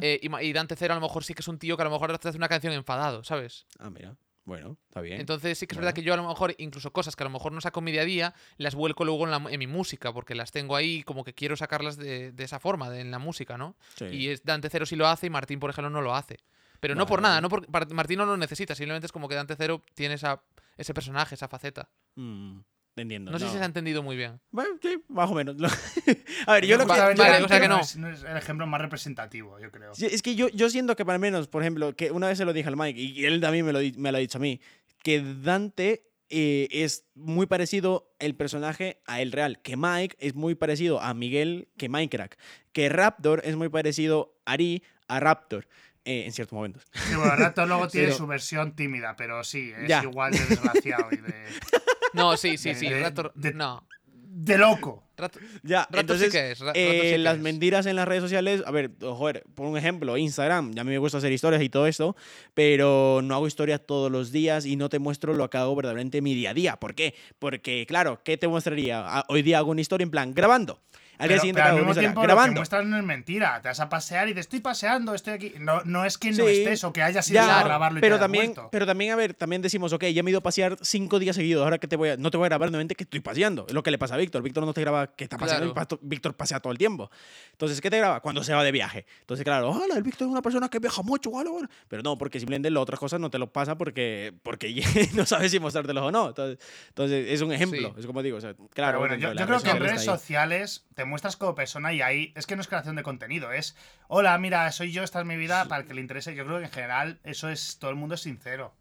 Eh, 0.00 0.18
y, 0.22 0.34
y 0.46 0.52
Dante 0.54 0.74
Cero 0.74 0.94
a 0.94 0.96
lo 0.96 1.02
mejor 1.02 1.22
sí 1.22 1.34
que 1.34 1.42
es 1.42 1.48
un 1.48 1.58
tío 1.58 1.76
que 1.76 1.82
a 1.82 1.84
lo 1.84 1.90
mejor 1.90 2.16
te 2.18 2.28
hace 2.30 2.38
una 2.38 2.48
canción 2.48 2.72
enfadado, 2.72 3.24
¿sabes? 3.24 3.66
Ah, 3.78 3.90
mira. 3.90 4.16
Bueno, 4.46 4.78
está 4.88 5.02
bien. 5.02 5.20
Entonces 5.20 5.58
sí 5.58 5.66
que 5.66 5.74
es 5.74 5.76
Bueno. 5.76 5.84
verdad 5.84 5.94
que 5.96 6.02
yo 6.02 6.14
a 6.14 6.16
lo 6.16 6.26
mejor, 6.26 6.54
incluso 6.56 6.90
cosas 6.90 7.14
que 7.14 7.22
a 7.22 7.26
lo 7.26 7.30
mejor 7.30 7.52
no 7.52 7.60
saco 7.60 7.80
en 7.80 7.84
mi 7.84 7.92
día 7.92 8.00
a 8.02 8.04
día, 8.06 8.34
las 8.56 8.74
vuelco 8.74 9.04
luego 9.04 9.24
en, 9.26 9.32
la- 9.32 9.50
en 9.50 9.58
mi 9.58 9.66
música, 9.66 10.14
porque 10.14 10.34
las 10.34 10.50
tengo 10.50 10.76
ahí 10.76 11.02
como 11.02 11.24
que 11.24 11.34
quiero 11.34 11.56
sacarlas 11.58 11.98
de, 11.98 12.32
de 12.32 12.42
esa 12.44 12.58
forma, 12.58 12.88
de, 12.88 13.00
en 13.00 13.10
la 13.10 13.18
música, 13.18 13.58
¿no? 13.58 13.76
Sí. 13.96 14.06
Y 14.06 14.28
es, 14.30 14.44
Dante 14.44 14.70
Cero 14.70 14.86
sí 14.86 14.96
lo 14.96 15.06
hace 15.08 15.26
y 15.26 15.30
Martín, 15.30 15.60
por 15.60 15.68
ejemplo, 15.68 15.90
no 15.90 16.00
lo 16.00 16.14
hace. 16.14 16.38
Pero 16.82 16.96
no 16.96 17.06
por 17.06 17.22
nada, 17.22 17.40
no 17.40 17.48
por, 17.48 17.64
Martín 17.94 18.18
no 18.18 18.26
lo 18.26 18.36
necesita, 18.36 18.74
simplemente 18.74 19.06
es 19.06 19.12
como 19.12 19.28
que 19.28 19.36
Dante 19.36 19.54
Cero 19.54 19.80
tiene 19.94 20.14
esa, 20.14 20.42
ese 20.76 20.92
personaje, 20.92 21.36
esa 21.36 21.46
faceta. 21.46 21.88
Mm, 22.16 22.58
entiendo. 22.96 23.30
No, 23.30 23.38
sé 23.38 23.46
si 23.46 23.52
se 23.52 23.62
ha 23.62 23.66
entendido 23.66 24.02
muy 24.02 24.16
bien. 24.16 24.40
Bueno, 24.50 24.70
sí, 24.82 25.00
más 25.06 25.30
o 25.30 25.34
menos. 25.34 25.54
a 26.46 26.54
ver, 26.54 26.66
yo 26.66 26.76
lo 26.76 26.82
que... 26.82 26.88
Justamente 26.88 27.22
vale, 27.22 27.34
Dante 27.34 27.44
o 27.44 27.48
sea 27.48 27.60
que 27.60 27.68
no. 27.68 27.78
Es, 27.78 27.96
no 27.96 28.10
es 28.10 28.24
el 28.24 28.36
ejemplo 28.36 28.66
más 28.66 28.80
representativo, 28.80 29.60
yo 29.60 29.70
creo. 29.70 29.94
Sí, 29.94 30.06
Es 30.06 30.22
que 30.22 30.34
yo, 30.34 30.48
yo 30.48 30.68
siento 30.70 30.96
que 30.96 31.04
para 31.04 31.20
menos, 31.20 31.46
por 31.46 31.62
ejemplo, 31.62 31.94
que 31.94 32.10
una 32.10 32.26
vez 32.26 32.38
se 32.38 32.44
lo 32.44 32.52
dije 32.52 32.68
al 32.68 32.76
Mike 32.76 33.00
y 33.00 33.26
él 33.26 33.40
también 33.40 33.64
me 33.64 33.72
lo, 33.72 33.78
me 33.78 34.10
lo 34.10 34.18
ha 34.18 34.20
dicho 34.20 34.38
a 34.38 34.40
mí, 34.40 34.60
que 35.04 35.22
Dante 35.22 36.10
eh, 36.30 36.66
es 36.72 37.06
muy 37.14 37.46
parecido 37.46 38.12
el 38.18 38.34
personaje 38.34 39.00
a 39.06 39.22
el 39.22 39.30
real, 39.30 39.62
que 39.62 39.76
Mike 39.76 40.16
es 40.18 40.34
muy 40.34 40.56
parecido 40.56 41.00
a 41.00 41.14
Miguel 41.14 41.68
que 41.78 41.88
Minecraft, 41.88 42.34
que 42.72 42.88
Raptor 42.88 43.40
es 43.44 43.54
muy 43.54 43.68
parecido 43.68 44.34
a 44.46 44.54
Ari 44.54 44.82
a 45.06 45.20
Raptor 45.20 45.68
eh, 46.04 46.24
en 46.26 46.32
ciertos 46.32 46.54
momentos. 46.56 46.82
Sí, 46.92 47.14
bueno, 47.14 47.36
Raptor 47.36 47.68
luego 47.68 47.88
tiene 47.88 48.06
Pero- 48.08 48.18
su 48.18 48.26
versión 48.26 48.74
tímida, 48.74 49.14
pero 49.16 49.42
sí, 49.44 49.72
es 49.76 49.88
Ya. 49.88 50.02
igual 50.02 50.32
de 50.32 50.38
desgraciado 50.46 51.08
y 51.12 51.16
de, 51.16 51.34
No, 52.14 52.36
sí, 52.36 52.58
sí, 52.58 52.70
De- 52.70 52.74
sí. 52.74 52.88
de- 52.88 53.00
Raptor- 53.02 53.32
de- 53.34 53.54
no. 53.54 53.86
de 54.14 54.58
loco. 54.58 55.04
Raptor- 55.16 55.42
Ya, 55.62 55.86
entonces, 55.92 56.32
sí 56.32 56.32
que 56.38 56.50
es. 56.52 56.58
Ra- 56.60 56.66
Raptor 56.68 56.82
eh, 56.82 57.00
sí 57.02 57.08
que 57.10 57.18
las 57.18 57.36
es. 57.36 57.42
mentiras 57.42 57.86
en 57.86 57.96
las 57.96 58.08
redes 58.08 58.22
sociales, 58.22 58.62
a 58.66 58.70
ver, 58.70 58.90
joder, 59.00 59.44
por 59.54 59.66
un 59.66 59.76
ejemplo, 59.76 60.16
Instagram, 60.16 60.72
ya 60.74 60.80
a 60.80 60.84
mí 60.84 60.90
me 60.90 60.98
gusta 60.98 61.18
hacer 61.18 61.30
historias 61.32 61.62
y 61.62 61.68
todo 61.68 61.86
esto, 61.86 62.16
pero 62.54 63.20
no 63.22 63.34
hago 63.34 63.46
historias 63.46 63.80
todos 63.86 64.10
los 64.10 64.32
días 64.32 64.66
y 64.66 64.76
no 64.76 64.88
te 64.88 64.98
muestro 64.98 65.34
lo 65.34 65.48
que 65.50 65.58
hago 65.58 65.74
verdaderamente 65.76 66.18
en 66.18 66.24
mi 66.24 66.34
día 66.34 66.50
a 66.50 66.54
día. 66.54 66.76
¿Por 66.76 66.94
qué? 66.94 67.14
Porque, 67.38 67.84
claro, 67.86 68.20
¿qué 68.24 68.36
te 68.36 68.48
mostraría? 68.48 69.02
Ah, 69.06 69.24
Hoy 69.28 69.42
día 69.42 69.58
hago 69.58 69.70
una 69.70 69.80
historia 69.80 70.02
en 70.04 70.10
plan, 70.10 70.34
grabando. 70.34 70.80
Al 71.22 71.28
día 71.28 71.36
Pero, 71.36 71.40
siguiente 71.40 71.60
pero 71.62 71.74
al 71.76 71.76
mismo 71.86 71.94
tiempo 71.94 72.20
lo 72.20 72.22
que 72.22 72.26
grabando. 72.26 72.54
muestran 72.60 72.90
no 72.90 72.96
es 72.98 73.04
mentira. 73.04 73.60
Te 73.62 73.68
vas 73.68 73.78
a 73.78 73.88
pasear 73.88 74.26
y 74.26 74.32
dices, 74.32 74.46
estoy 74.46 74.58
paseando, 74.60 75.14
estoy 75.14 75.34
aquí. 75.34 75.54
No, 75.60 75.80
no 75.84 76.04
es 76.04 76.18
que 76.18 76.30
no 76.32 76.44
Sí. 76.46 76.62
estés 76.62 76.82
o 76.82 76.92
que 76.92 77.00
hayas 77.02 77.30
ido 77.30 77.36
Ya, 77.42 77.60
a 77.60 77.64
grabarlo 77.64 77.98
y 77.98 78.00
pero 78.00 78.16
te 78.16 78.20
también, 78.22 78.54
pero 78.72 78.86
también, 78.86 79.12
a 79.12 79.16
ver, 79.16 79.32
también 79.34 79.62
decimos, 79.62 79.92
ok, 79.92 80.04
ya 80.06 80.22
me 80.24 80.30
he 80.30 80.32
ido 80.32 80.40
a 80.40 80.42
pasear 80.42 80.76
cinco 80.82 81.20
días 81.20 81.36
seguidos, 81.36 81.62
ahora 81.62 81.78
que 81.78 81.86
te 81.86 81.94
voy 81.94 82.08
a, 82.10 82.16
no 82.16 82.30
te 82.32 82.36
voy 82.38 82.46
a 82.46 82.48
grabar 82.48 82.70
nuevamente 82.70 82.96
que 82.96 83.04
estoy 83.04 83.20
paseando. 83.20 83.66
Es 83.68 83.74
lo 83.74 83.82
que 83.84 83.92
le 83.92 83.98
pasa 83.98 84.14
a 84.14 84.18
Víctor. 84.18 84.42
Víctor 84.42 84.66
no 84.66 84.74
te 84.74 84.80
graba 84.80 85.14
que 85.14 85.22
está 85.24 85.38
paseando, 85.38 85.72
Claro. 85.72 85.98
Víctor 86.02 86.34
pasea 86.34 86.58
todo 86.58 86.72
el 86.72 86.78
tiempo. 86.78 87.08
Entonces, 87.52 87.80
¿qué 87.80 87.88
te 87.88 87.98
graba? 87.98 88.20
Cuando 88.20 88.42
se 88.42 88.52
va 88.54 88.64
de 88.64 88.72
viaje. 88.72 89.06
Entonces, 89.20 89.44
claro, 89.44 89.70
hola, 89.70 89.94
el 89.96 90.02
Víctor 90.02 90.26
es 90.26 90.32
una 90.32 90.42
persona 90.42 90.68
que 90.68 90.80
viaja 90.80 91.02
mucho, 91.02 91.30
vale, 91.30 91.50
vale. 91.50 91.68
Pero 91.88 92.02
no, 92.02 92.18
porque 92.18 92.40
simplemente 92.40 92.68
las 92.70 92.82
otras 92.82 92.98
cosas 92.98 93.20
no 93.20 93.30
te 93.30 93.38
lo 93.38 93.52
pasa 93.52 93.76
porque, 93.78 94.34
porque 94.42 94.72
no 95.14 95.24
sabes 95.24 95.52
si 95.52 95.60
mostrártelos 95.60 96.02
o 96.04 96.10
no. 96.10 96.28
Entonces, 96.30 96.58
entonces 96.88 97.26
es 97.30 97.40
un 97.42 97.52
ejemplo, 97.52 97.92
Sí. 97.94 98.00
es 98.00 98.06
como 98.06 98.22
digo, 98.22 98.38
o 98.38 98.40
sea, 98.40 98.54
Pero 98.54 98.68
claro. 98.70 98.98
bueno, 98.98 99.12
dentro 99.14 99.32
yo, 99.34 99.38
yo 99.38 99.46
creo 99.46 99.60
que 99.60 99.70
en 99.70 99.78
redes 99.80 100.04
sociales 100.04 100.84
te 100.94 101.04
muestras 101.12 101.36
como 101.36 101.54
persona 101.54 101.92
y 101.92 102.02
ahí 102.02 102.32
es 102.34 102.46
que 102.46 102.56
no 102.56 102.62
es 102.62 102.68
creación 102.68 102.96
de 102.96 103.02
contenido, 103.04 103.52
es 103.52 103.76
hola, 104.08 104.36
mira, 104.38 104.70
soy 104.72 104.90
yo, 104.92 105.02
esta 105.04 105.20
es 105.20 105.26
mi 105.26 105.36
vida, 105.36 105.66
para 105.66 105.82
el 105.82 105.86
que 105.88 105.94
le 105.94 106.00
interese. 106.00 106.34
Yo 106.34 106.44
creo 106.44 106.58
que 106.58 106.64
en 106.64 106.70
general 106.72 107.20
eso 107.22 107.48
es, 107.48 107.78
todo 107.78 107.90
el 107.90 107.96
mundo 107.96 108.14
es 108.16 108.22
sincero. 108.22 108.74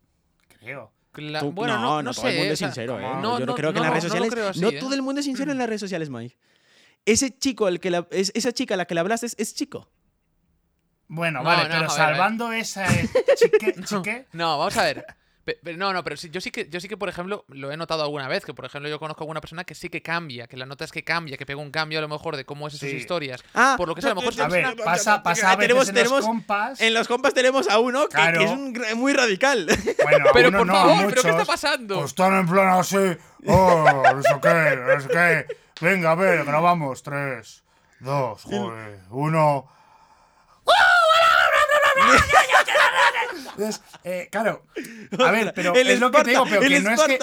Creo. 0.60 0.92
Tú- 1.14 1.52
bueno, 1.52 1.74
no, 1.76 1.82
no, 1.82 1.90
no, 1.98 2.02
no 2.04 2.14
todo 2.14 2.28
el 2.30 2.38
mundo 2.38 2.54
es 2.54 2.60
sincero, 2.60 2.98
¿eh? 3.00 3.04
no, 3.04 3.38
Yo 3.38 3.46
no, 3.46 3.46
no, 3.48 3.56
creo 3.56 3.74
que 3.74 3.80
en 3.80 3.84
no, 3.86 3.92
las 3.94 4.02
redes 4.04 4.04
sociales. 4.12 4.34
así, 4.50 4.62
no 4.62 4.70
¿eh? 4.70 4.80
todo 4.80 4.94
el 4.94 5.02
mundo 5.02 5.20
es 5.20 5.26
sincero 5.26 5.52
en 5.52 5.58
las 5.58 5.68
redes 5.68 5.82
sociales, 5.82 6.10
Mike. 6.10 6.38
Ese 7.06 7.38
chico, 7.38 7.66
al 7.68 7.80
que 7.80 7.92
la- 7.92 8.08
es, 8.12 8.32
esa 8.34 8.52
chica 8.54 8.74
a 8.76 8.78
la 8.78 8.86
que 8.86 8.94
le 8.94 9.02
hablaste, 9.02 9.26
es, 9.26 9.36
es 9.38 9.54
chico. 9.54 9.90
Bueno, 11.08 11.40
No, 11.40 11.46
vale, 11.46 11.64
no, 11.68 11.70
pero 11.76 11.90
salvando 11.90 12.54
esa 12.54 12.86
eh, 12.94 13.10
chique, 13.36 13.76
chique, 13.86 14.28
No, 14.32 14.58
vamos 14.58 14.78
a 14.78 14.84
ver. 14.84 15.06
Pe- 15.44 15.60
Pero 15.64 15.76
no, 15.78 15.92
no, 15.92 16.04
pero 16.04 16.18
sí, 16.18 16.30
yo 16.30 16.40
sí 16.40 16.52
que, 16.52 16.70
yo 16.70 16.80
sí 16.80 16.88
que, 16.88 16.98
por 16.98 17.10
ejemplo, 17.10 17.46
lo 17.48 17.72
he 17.72 17.78
notado 17.78 18.04
alguna 18.04 18.28
vez, 18.28 18.46
que 18.46 18.54
por 18.54 18.66
ejemplo 18.66 18.88
yo 18.90 19.00
conozco 19.00 19.22
a 19.22 19.24
alguna 19.24 19.42
persona 19.42 19.64
que 19.64 19.74
sí 19.74 19.90
que 19.90 20.02
cambia, 20.04 20.46
que 20.46 20.56
la 20.56 20.68
nota 20.68 20.86
es 20.86 20.92
que 20.92 21.04
cambia, 21.04 21.36
que 21.36 21.48
pega 21.48 21.60
un 21.60 21.72
cambio 21.72 21.98
a 21.98 22.02
lo 22.04 22.08
mejor 22.08 22.36
de 22.38 22.46
cómo 22.46 22.68
es 22.68 22.74
sus 22.74 22.82
Sí. 22.82 22.96
historias. 22.96 23.44
Ah, 23.56 23.74
Por 23.76 23.88
lo 23.88 23.96
que 23.96 24.02
sea, 24.02 24.12
a 24.12 24.14
lo 24.14 24.22
mejor 24.22 24.40
a 24.40 24.46
es 24.46 24.52
ver, 24.54 24.66
una- 24.68 24.84
pasa, 24.84 25.24
pasa 25.24 25.52
a 25.52 25.56
veces 25.56 25.68
tenemos, 25.68 25.90
en 25.90 25.96
tenemos, 25.96 26.18
los 26.20 26.26
compas. 26.28 26.80
en 26.82 26.94
los 26.94 27.08
compas 27.08 27.34
tenemos 27.34 27.68
a 27.70 27.80
uno 27.80 28.02
que, 28.08 28.16
Claro. 28.16 28.38
que 28.40 28.46
es 28.46 28.52
un 28.52 28.78
muy 29.00 29.14
radical. 29.14 29.66
Bueno, 30.04 30.26
Pero 30.34 30.50
uno 30.50 30.58
por 30.60 30.68
no, 30.68 30.74
favor, 30.74 31.10
¿pero 31.10 31.22
qué 31.24 31.30
está 31.30 31.46
pasando? 31.46 31.96
Pues 31.96 32.12
están 32.12 32.34
en 32.40 32.48
plan 32.48 32.68
así. 32.80 32.98
Oh, 33.48 33.86
no 34.14 34.22
sé 34.22 34.36
qué, 34.42 34.78
no 34.78 35.02
sé 35.02 35.08
qué. 35.08 35.58
Venga, 35.84 36.12
a 36.12 36.16
ver, 36.16 36.46
grabamos. 36.46 37.02
Tres, 37.02 37.64
dos, 38.00 38.44
joder, 38.44 39.00
uno. 39.10 39.68
Entonces, 43.58 43.82
eh, 44.04 44.28
claro, 44.32 44.66
a 45.20 45.32
ver, 45.32 45.54
pero 45.56 45.74
El 45.76 45.90
es 45.90 46.00
lo 46.00 46.12
que 46.12 46.24
te 46.24 46.30
digo, 46.32 46.46
pero 46.50 46.62
que 46.62 46.80
no 46.80 46.92
es 46.92 47.02
que. 47.02 47.20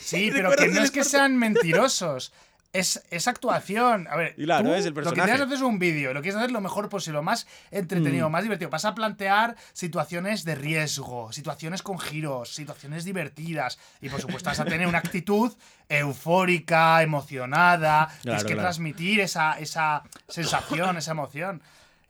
Sí, 0.00 0.30
pero 0.32 0.50
¿Recuerdas 0.50 0.74
que 0.74 0.78
no 0.80 0.84
es 0.84 0.90
que 0.90 1.04
sean 1.04 1.36
mentirosos. 1.38 2.32
es, 2.72 3.02
es 3.10 3.26
actuación. 3.26 4.06
A 4.08 4.14
ver, 4.16 4.34
claro, 4.36 4.68
tú 4.68 4.74
es 4.74 4.86
el 4.86 4.94
lo 4.94 5.02
que 5.02 5.20
quieres 5.20 5.40
hacer 5.40 5.52
es 5.52 5.60
un 5.60 5.78
vídeo, 5.80 6.14
lo 6.14 6.22
quieres 6.22 6.36
hacer 6.38 6.52
lo 6.52 6.60
mejor 6.60 6.88
posible, 6.88 7.16
lo 7.16 7.22
más 7.24 7.46
entretenido, 7.72 8.28
Mm. 8.28 8.32
más 8.32 8.42
divertido. 8.44 8.70
Vas 8.70 8.84
a 8.84 8.94
plantear 8.94 9.56
situaciones 9.72 10.44
de 10.44 10.54
riesgo, 10.54 11.32
situaciones 11.32 11.82
con 11.82 11.98
giros, 11.98 12.54
situaciones 12.54 13.04
divertidas. 13.04 13.78
Y 14.00 14.08
por 14.08 14.20
supuesto 14.20 14.50
vas 14.50 14.60
a 14.60 14.64
tener 14.64 14.86
una 14.86 14.98
actitud 14.98 15.52
eufórica, 15.88 17.02
emocionada. 17.02 18.06
Tienes 18.06 18.22
Claro, 18.22 18.38
que 18.46 18.52
claro. 18.54 18.60
transmitir 18.62 19.20
esa, 19.20 19.58
esa 19.58 20.02
sensación, 20.28 20.96
esa 20.96 21.10
emoción. 21.12 21.62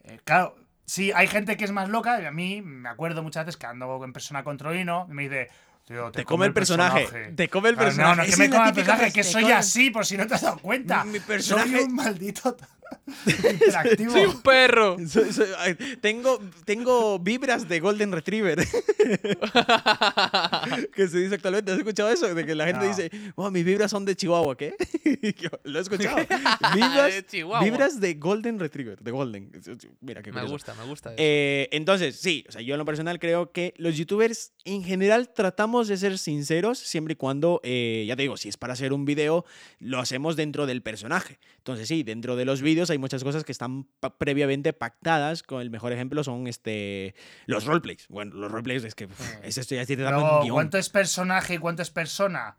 Eh, 0.04 0.18
claro, 0.24 0.56
sí, 0.90 1.12
hay 1.14 1.26
gente 1.26 1.56
que 1.56 1.64
es 1.64 1.73
más 1.73 1.88
loca. 1.88 2.20
Y 2.20 2.26
a 2.26 2.30
mí 2.30 2.62
me 2.62 2.88
acuerdo 2.88 3.23
muchas 3.23 3.47
veces 3.47 3.56
que 3.59 3.66
ando 3.66 4.04
en 4.04 4.12
persona 4.12 4.42
con 4.44 4.56
Troino 4.56 5.06
y 5.11 5.12
me 5.14 5.23
dice. 5.25 5.49
Tío, 5.87 6.12
Te 6.12 6.25
come 6.25 6.47
el 6.47 6.52
personaje. 6.52 7.32
Te 7.35 7.49
come 7.49 7.70
el 7.70 7.76
personaje. 7.76 8.16
No, 8.16 8.23
no 8.23 8.30
que 8.30 8.37
me 8.37 8.49
coma 8.50 8.68
el 8.68 8.75
personaje, 8.75 9.06
que 9.12 9.23
te 9.23 9.25
soy 9.25 9.42
come- 9.42 9.54
así, 9.54 9.90
por 9.90 10.06
si 10.06 10.16
no 10.16 10.26
te 10.26 10.35
has 10.35 10.42
dado 10.42 10.59
cuenta. 10.59 11.04
Mi 11.04 11.18
personaje- 11.18 11.70
Soy 11.78 11.85
un 11.85 11.94
maldito 11.97 12.56
interactivo. 13.26 14.12
¡Soy 14.12 14.25
un 14.26 14.40
perro! 14.42 14.97
Soy- 15.06 15.32
soy- 15.32 15.49
ay, 15.59 15.76
tengo, 16.00 16.38
tengo 16.64 17.18
vibras 17.18 17.68
de 17.68 17.80
Golden 17.80 18.12
Retriever. 18.12 18.59
que 20.94 21.09
se 21.09 21.18
dice 21.18 21.35
actualmente. 21.37 21.73
¿Has 21.73 21.78
escuchado 21.78 22.11
eso? 22.11 22.32
De 22.35 22.44
que 22.44 22.54
la 22.54 22.66
gente 22.66 22.80
No. 22.87 22.88
dice, 22.88 23.11
wow, 23.37 23.50
mis 23.50 23.64
vibras 23.64 23.90
son 23.90 24.04
de 24.04 24.14
Chihuahua, 24.16 24.56
¿qué? 24.56 24.75
Yo, 25.40 25.50
Lo 25.64 25.78
he 25.78 25.82
escuchado. 25.82 26.16
Vibras, 26.75 27.14
De 27.14 27.26
Chihuahua. 27.26 27.64
vibras 27.64 28.00
de 28.00 28.14
Golden 28.14 28.59
Retriever. 28.59 28.99
De 29.00 29.11
Golden. 29.11 29.50
Mira 30.00 30.23
qué 30.23 30.30
Me 30.30 30.35
curioso. 30.40 30.52
gusta, 30.52 30.75
me 30.75 30.85
gusta. 30.85 31.12
Eh, 31.16 31.68
entonces, 31.73 32.16
sí, 32.16 32.44
o 32.49 32.52
sea, 32.52 32.62
yo 32.62 32.75
en 32.75 32.78
lo 32.78 32.85
personal 32.85 33.18
creo 33.18 33.52
que 33.52 33.75
los 33.76 33.97
youtubers 33.97 34.52
en 34.64 34.82
general 34.85 35.32
tratamos 35.35 35.88
de 35.88 35.97
ser 35.97 36.18
sinceros 36.18 36.78
siempre 36.78 37.12
y 37.12 37.16
cuando, 37.16 37.61
eh, 37.64 38.04
ya 38.06 38.16
te 38.16 38.23
digo, 38.23 38.37
si 38.37 38.49
es 38.49 38.56
para 38.56 38.73
hacer 38.75 38.92
un 38.92 39.04
video, 39.04 39.44
lo 39.78 39.99
hacemos 39.99 40.37
dentro 40.37 40.66
del 40.66 40.82
personaje. 40.82 41.38
Entonces, 41.59 41.88
sí, 41.88 42.02
dentro 42.02 42.37
de 42.37 42.44
los 42.44 42.62
hay 42.88 42.96
muchas 42.96 43.22
cosas 43.22 43.44
que 43.44 43.52
están 43.52 43.84
pa- 44.00 44.16
previamente 44.16 44.72
pactadas. 44.72 45.42
Con 45.42 45.60
el 45.60 45.68
mejor 45.70 45.92
ejemplo 45.92 46.25
son 46.25 46.46
este, 46.46 47.14
los 47.46 47.66
roleplays. 47.66 48.06
Bueno, 48.08 48.34
los 48.37 48.50
roleplays 48.50 48.84
es 48.84 48.94
que 48.94 49.04
uf, 49.06 49.20
es 49.42 49.58
esto 49.58 49.75
ya 49.75 49.84
guion. 50.44 50.54
¿cuánto 50.54 50.78
es 50.78 50.88
personaje 50.88 51.54
y 51.54 51.58
cuánto 51.58 51.82
es 51.82 51.90
persona? 51.90 52.56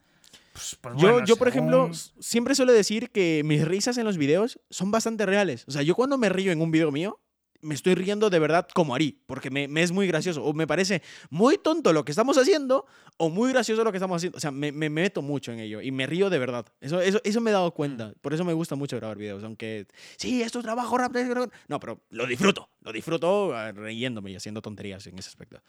Pues, 0.54 0.78
pues 0.82 0.96
Yo, 0.98 1.12
bueno, 1.14 1.26
yo, 1.26 1.38
por 1.38 1.48
ejemplo, 1.48 1.90
según- 1.94 2.22
siempre 2.24 2.56
suelo 2.56 2.74
decir 2.74 3.10
que 3.10 3.42
mis 3.46 3.66
risas 3.66 3.98
en 3.98 4.04
los 4.06 4.18
videos 4.18 4.60
son 4.70 4.92
bastante 4.92 5.26
reales. 5.26 5.64
O 5.68 5.72
sea, 5.72 5.82
yo 5.82 5.96
cuando 5.96 6.18
me 6.18 6.30
río 6.30 6.52
en 6.52 6.60
un 6.62 6.72
video 6.72 6.92
mío, 6.92 7.20
me 7.62 7.76
estoy 7.76 7.96
riendo 7.96 8.30
de 8.30 8.40
verdad 8.40 8.68
como 8.74 8.96
Ari, 8.96 9.20
porque 9.26 9.50
me, 9.50 9.68
me 9.68 9.84
es 9.84 9.92
muy 9.92 10.08
gracioso. 10.08 10.44
O 10.44 10.54
me 10.54 10.68
parece 10.68 11.02
muy 11.30 11.58
tonto 11.58 11.94
lo 11.94 12.06
que 12.06 12.12
estamos 12.12 12.38
haciendo, 12.38 12.86
o 13.18 13.30
muy 13.30 13.52
gracioso 13.52 13.84
lo 13.84 13.92
que 13.92 13.98
estamos 13.98 14.18
haciendo. 14.18 14.38
O 14.38 14.42
sea, 14.42 14.52
me, 14.52 14.72
me 14.72 14.90
meto 14.90 15.22
mucho 15.22 15.52
en 15.52 15.60
ello 15.60 15.82
y 15.82 15.92
me 15.92 16.08
río 16.08 16.30
de 16.30 16.40
verdad. 16.40 16.66
Eso, 16.80 17.02
eso, 17.02 17.20
eso 17.24 17.42
me 17.42 17.52
he 17.52 17.54
dado 17.54 17.72
cuenta. 17.72 18.14
Por 18.22 18.34
eso 18.34 18.44
me 18.44 18.54
gusta 18.54 18.76
mucho 18.76 18.98
grabar 18.98 19.18
videos. 19.18 19.44
Aunque, 19.44 19.88
sí, 20.18 20.42
esto 20.42 20.60
es 20.60 20.64
trabajo 20.64 20.98
rápido. 20.98 21.50
No, 21.68 21.80
pero 21.80 22.02
lo 22.10 22.26
disfruto. 22.26 22.70
Lo 22.82 22.92
disfruto 22.92 23.56
eh, 23.56 23.72
riéndome 23.74 24.32
y 24.32 24.36
haciendo 24.36 24.62
tonterías 24.62 25.06
en 25.08 25.20
ese 25.20 25.30
aspecto. 25.30 25.62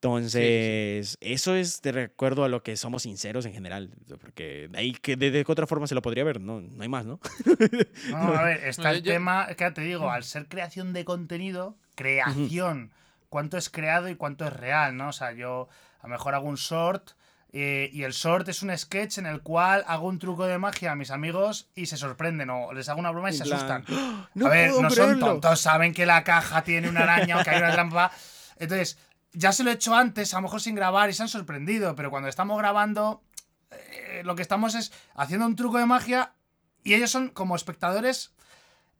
Entonces, 0.00 1.18
eso 1.20 1.56
es 1.56 1.82
de 1.82 1.90
recuerdo 1.90 2.44
a 2.44 2.48
lo 2.48 2.62
que 2.62 2.76
somos 2.76 3.02
sinceros 3.02 3.46
en 3.46 3.52
general. 3.52 3.90
Porque 4.20 4.68
de 4.70 4.78
ahí 4.78 4.92
que 4.92 5.16
de, 5.16 5.44
otra 5.48 5.66
forma 5.66 5.88
se 5.88 5.96
lo 5.96 6.02
podría 6.02 6.22
ver, 6.22 6.40
no, 6.40 6.60
no 6.60 6.82
hay 6.82 6.88
más, 6.88 7.04
¿no? 7.04 7.18
No, 8.10 8.16
a 8.16 8.44
ver, 8.44 8.64
está 8.64 8.92
el 8.92 9.02
Yo- 9.02 9.12
tema, 9.12 9.48
que 9.56 9.68
te 9.72 9.80
digo, 9.80 10.08
al 10.08 10.22
ser 10.22 10.46
creación 10.46 10.92
de 10.92 11.04
contenido, 11.04 11.76
creación, 11.96 12.92
cuánto 13.28 13.56
es 13.56 13.70
creado 13.70 14.08
y 14.08 14.14
cuánto 14.14 14.46
es 14.46 14.52
real, 14.52 14.96
¿no? 14.96 15.08
O 15.08 15.12
sea, 15.12 15.32
yo 15.32 15.68
a 16.00 16.06
lo 16.06 16.10
mejor 16.10 16.36
hago 16.36 16.48
un 16.48 16.54
short 16.54 17.10
eh, 17.52 17.90
y 17.92 18.04
el 18.04 18.12
short 18.12 18.48
es 18.48 18.62
un 18.62 18.76
sketch 18.76 19.18
en 19.18 19.26
el 19.26 19.40
cual 19.40 19.82
hago 19.88 20.06
un 20.06 20.20
truco 20.20 20.46
de 20.46 20.58
magia 20.58 20.92
a 20.92 20.94
mis 20.94 21.10
amigos 21.10 21.70
y 21.74 21.86
se 21.86 21.96
sorprenden 21.96 22.50
o 22.50 22.72
les 22.72 22.88
hago 22.88 23.00
una 23.00 23.10
broma 23.10 23.30
y 23.30 23.32
se 23.32 23.42
asustan. 23.42 23.84
¡Ah! 23.90 24.28
No 24.34 24.46
a 24.46 24.50
ver, 24.50 24.70
no 24.70 24.90
son 24.90 25.18
tontos, 25.18 25.60
saben 25.60 25.92
que 25.92 26.06
la 26.06 26.22
caja 26.22 26.62
tiene 26.62 26.88
una 26.88 27.00
araña 27.00 27.40
o 27.40 27.42
que 27.42 27.50
hay 27.50 27.58
una 27.58 27.72
trampa. 27.72 28.12
Entonces, 28.60 28.98
ya 29.32 29.52
se 29.52 29.62
lo 29.64 29.70
he 29.70 29.74
hecho 29.74 29.94
antes, 29.94 30.32
a 30.34 30.38
lo 30.38 30.42
mejor 30.42 30.60
sin 30.60 30.74
grabar 30.74 31.10
y 31.10 31.12
se 31.12 31.22
han 31.22 31.28
sorprendido, 31.28 31.94
pero 31.94 32.10
cuando 32.10 32.28
estamos 32.28 32.58
grabando, 32.58 33.22
eh, 33.70 34.22
lo 34.24 34.34
que 34.34 34.42
estamos 34.42 34.74
es 34.74 34.92
haciendo 35.14 35.46
un 35.46 35.56
truco 35.56 35.78
de 35.78 35.86
magia 35.86 36.32
y 36.84 36.94
ellos 36.94 37.10
son 37.10 37.28
como 37.28 37.54
espectadores 37.56 38.32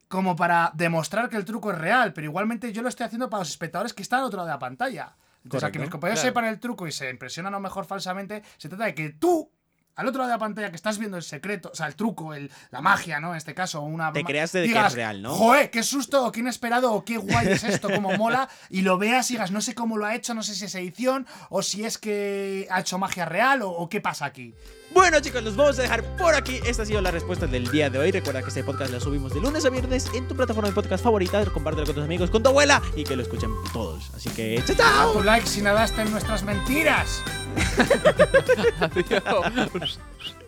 como 0.08 0.36
para 0.36 0.70
demostrar 0.74 1.28
que 1.28 1.36
el 1.36 1.44
truco 1.44 1.70
es 1.70 1.78
real, 1.78 2.12
pero 2.14 2.24
igualmente 2.26 2.72
yo 2.72 2.82
lo 2.82 2.88
estoy 2.88 3.04
haciendo 3.06 3.28
para 3.28 3.40
los 3.42 3.50
espectadores 3.50 3.92
que 3.92 4.02
están 4.02 4.20
al 4.20 4.26
otro 4.26 4.38
lado 4.38 4.46
de 4.48 4.54
la 4.54 4.58
pantalla. 4.58 5.16
Entonces, 5.44 5.68
a 5.68 5.70
que 5.72 5.78
mis 5.78 5.90
compañeros 5.90 6.20
Claro. 6.20 6.30
sepan 6.30 6.44
el 6.46 6.58
truco 6.60 6.86
y 6.86 6.92
se 6.92 7.08
impresionan 7.10 7.54
a 7.54 7.58
lo 7.58 7.60
mejor 7.60 7.84
falsamente, 7.84 8.42
se 8.56 8.68
trata 8.68 8.84
de 8.86 8.94
que 8.94 9.10
tú, 9.10 9.50
al 9.98 10.06
otro 10.06 10.20
lado 10.20 10.28
de 10.28 10.34
la 10.36 10.38
pantalla, 10.38 10.70
que 10.70 10.76
estás 10.76 10.96
viendo 10.96 11.16
el 11.16 11.24
secreto, 11.24 11.70
o 11.72 11.74
sea, 11.74 11.88
el 11.88 11.96
truco, 11.96 12.32
el, 12.32 12.52
la 12.70 12.80
magia, 12.80 13.18
¿no? 13.18 13.32
En 13.32 13.36
este 13.36 13.52
caso, 13.52 13.82
una 13.82 14.12
Te 14.12 14.22
creas 14.22 14.52
de 14.52 14.62
que 14.62 14.78
es 14.78 14.92
real, 14.92 15.20
¿no? 15.20 15.34
Joder, 15.34 15.72
qué 15.72 15.82
susto, 15.82 16.24
o 16.24 16.30
qué 16.30 16.38
inesperado, 16.38 16.92
o 16.92 17.04
qué 17.04 17.16
guay 17.16 17.48
es 17.48 17.64
esto, 17.64 17.90
cómo 17.92 18.16
mola, 18.16 18.48
y 18.70 18.82
lo 18.82 18.96
veas 18.96 19.28
y 19.32 19.34
digas, 19.34 19.50
no 19.50 19.60
sé 19.60 19.74
cómo 19.74 19.96
lo 19.96 20.06
ha 20.06 20.14
hecho, 20.14 20.34
no 20.34 20.44
sé 20.44 20.54
si 20.54 20.66
es 20.66 20.74
edición, 20.76 21.26
o 21.50 21.62
si 21.62 21.84
es 21.84 21.98
que 21.98 22.68
ha 22.70 22.78
hecho 22.78 22.96
magia 22.96 23.24
real, 23.24 23.62
o, 23.62 23.70
o 23.70 23.88
qué 23.88 24.00
pasa 24.00 24.26
aquí. 24.26 24.54
Bueno, 24.98 25.20
chicos, 25.20 25.44
los 25.44 25.54
vamos 25.54 25.78
a 25.78 25.82
dejar 25.82 26.02
por 26.16 26.34
aquí. 26.34 26.58
Esta 26.66 26.82
ha 26.82 26.84
sido 26.84 27.00
la 27.00 27.12
respuesta 27.12 27.46
del 27.46 27.70
día 27.70 27.88
de 27.88 28.00
hoy. 28.00 28.10
Recuerda 28.10 28.42
que 28.42 28.48
este 28.48 28.64
podcast 28.64 28.90
lo 28.90 28.98
subimos 28.98 29.32
de 29.32 29.40
lunes 29.40 29.64
a 29.64 29.70
viernes 29.70 30.10
en 30.12 30.26
tu 30.26 30.34
plataforma 30.34 30.70
de 30.70 30.74
podcast 30.74 31.04
favorita. 31.04 31.44
Compártelo 31.46 31.86
con 31.86 31.94
tus 31.94 32.04
amigos, 32.04 32.30
con 32.30 32.42
tu 32.42 32.48
abuela 32.48 32.82
y 32.96 33.04
que 33.04 33.14
lo 33.14 33.22
escuchen 33.22 33.52
todos. 33.72 34.10
Así 34.16 34.28
que, 34.30 34.60
chao, 34.66 34.74
chao. 34.74 35.12
tu 35.12 35.22
like 35.22 35.46
si 35.46 35.62
nadaste 35.62 36.02
en 36.02 36.10
nuestras 36.10 36.42
mentiras. 36.42 37.22
Adiós. 38.80 40.00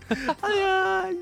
Adiós. 0.42 1.16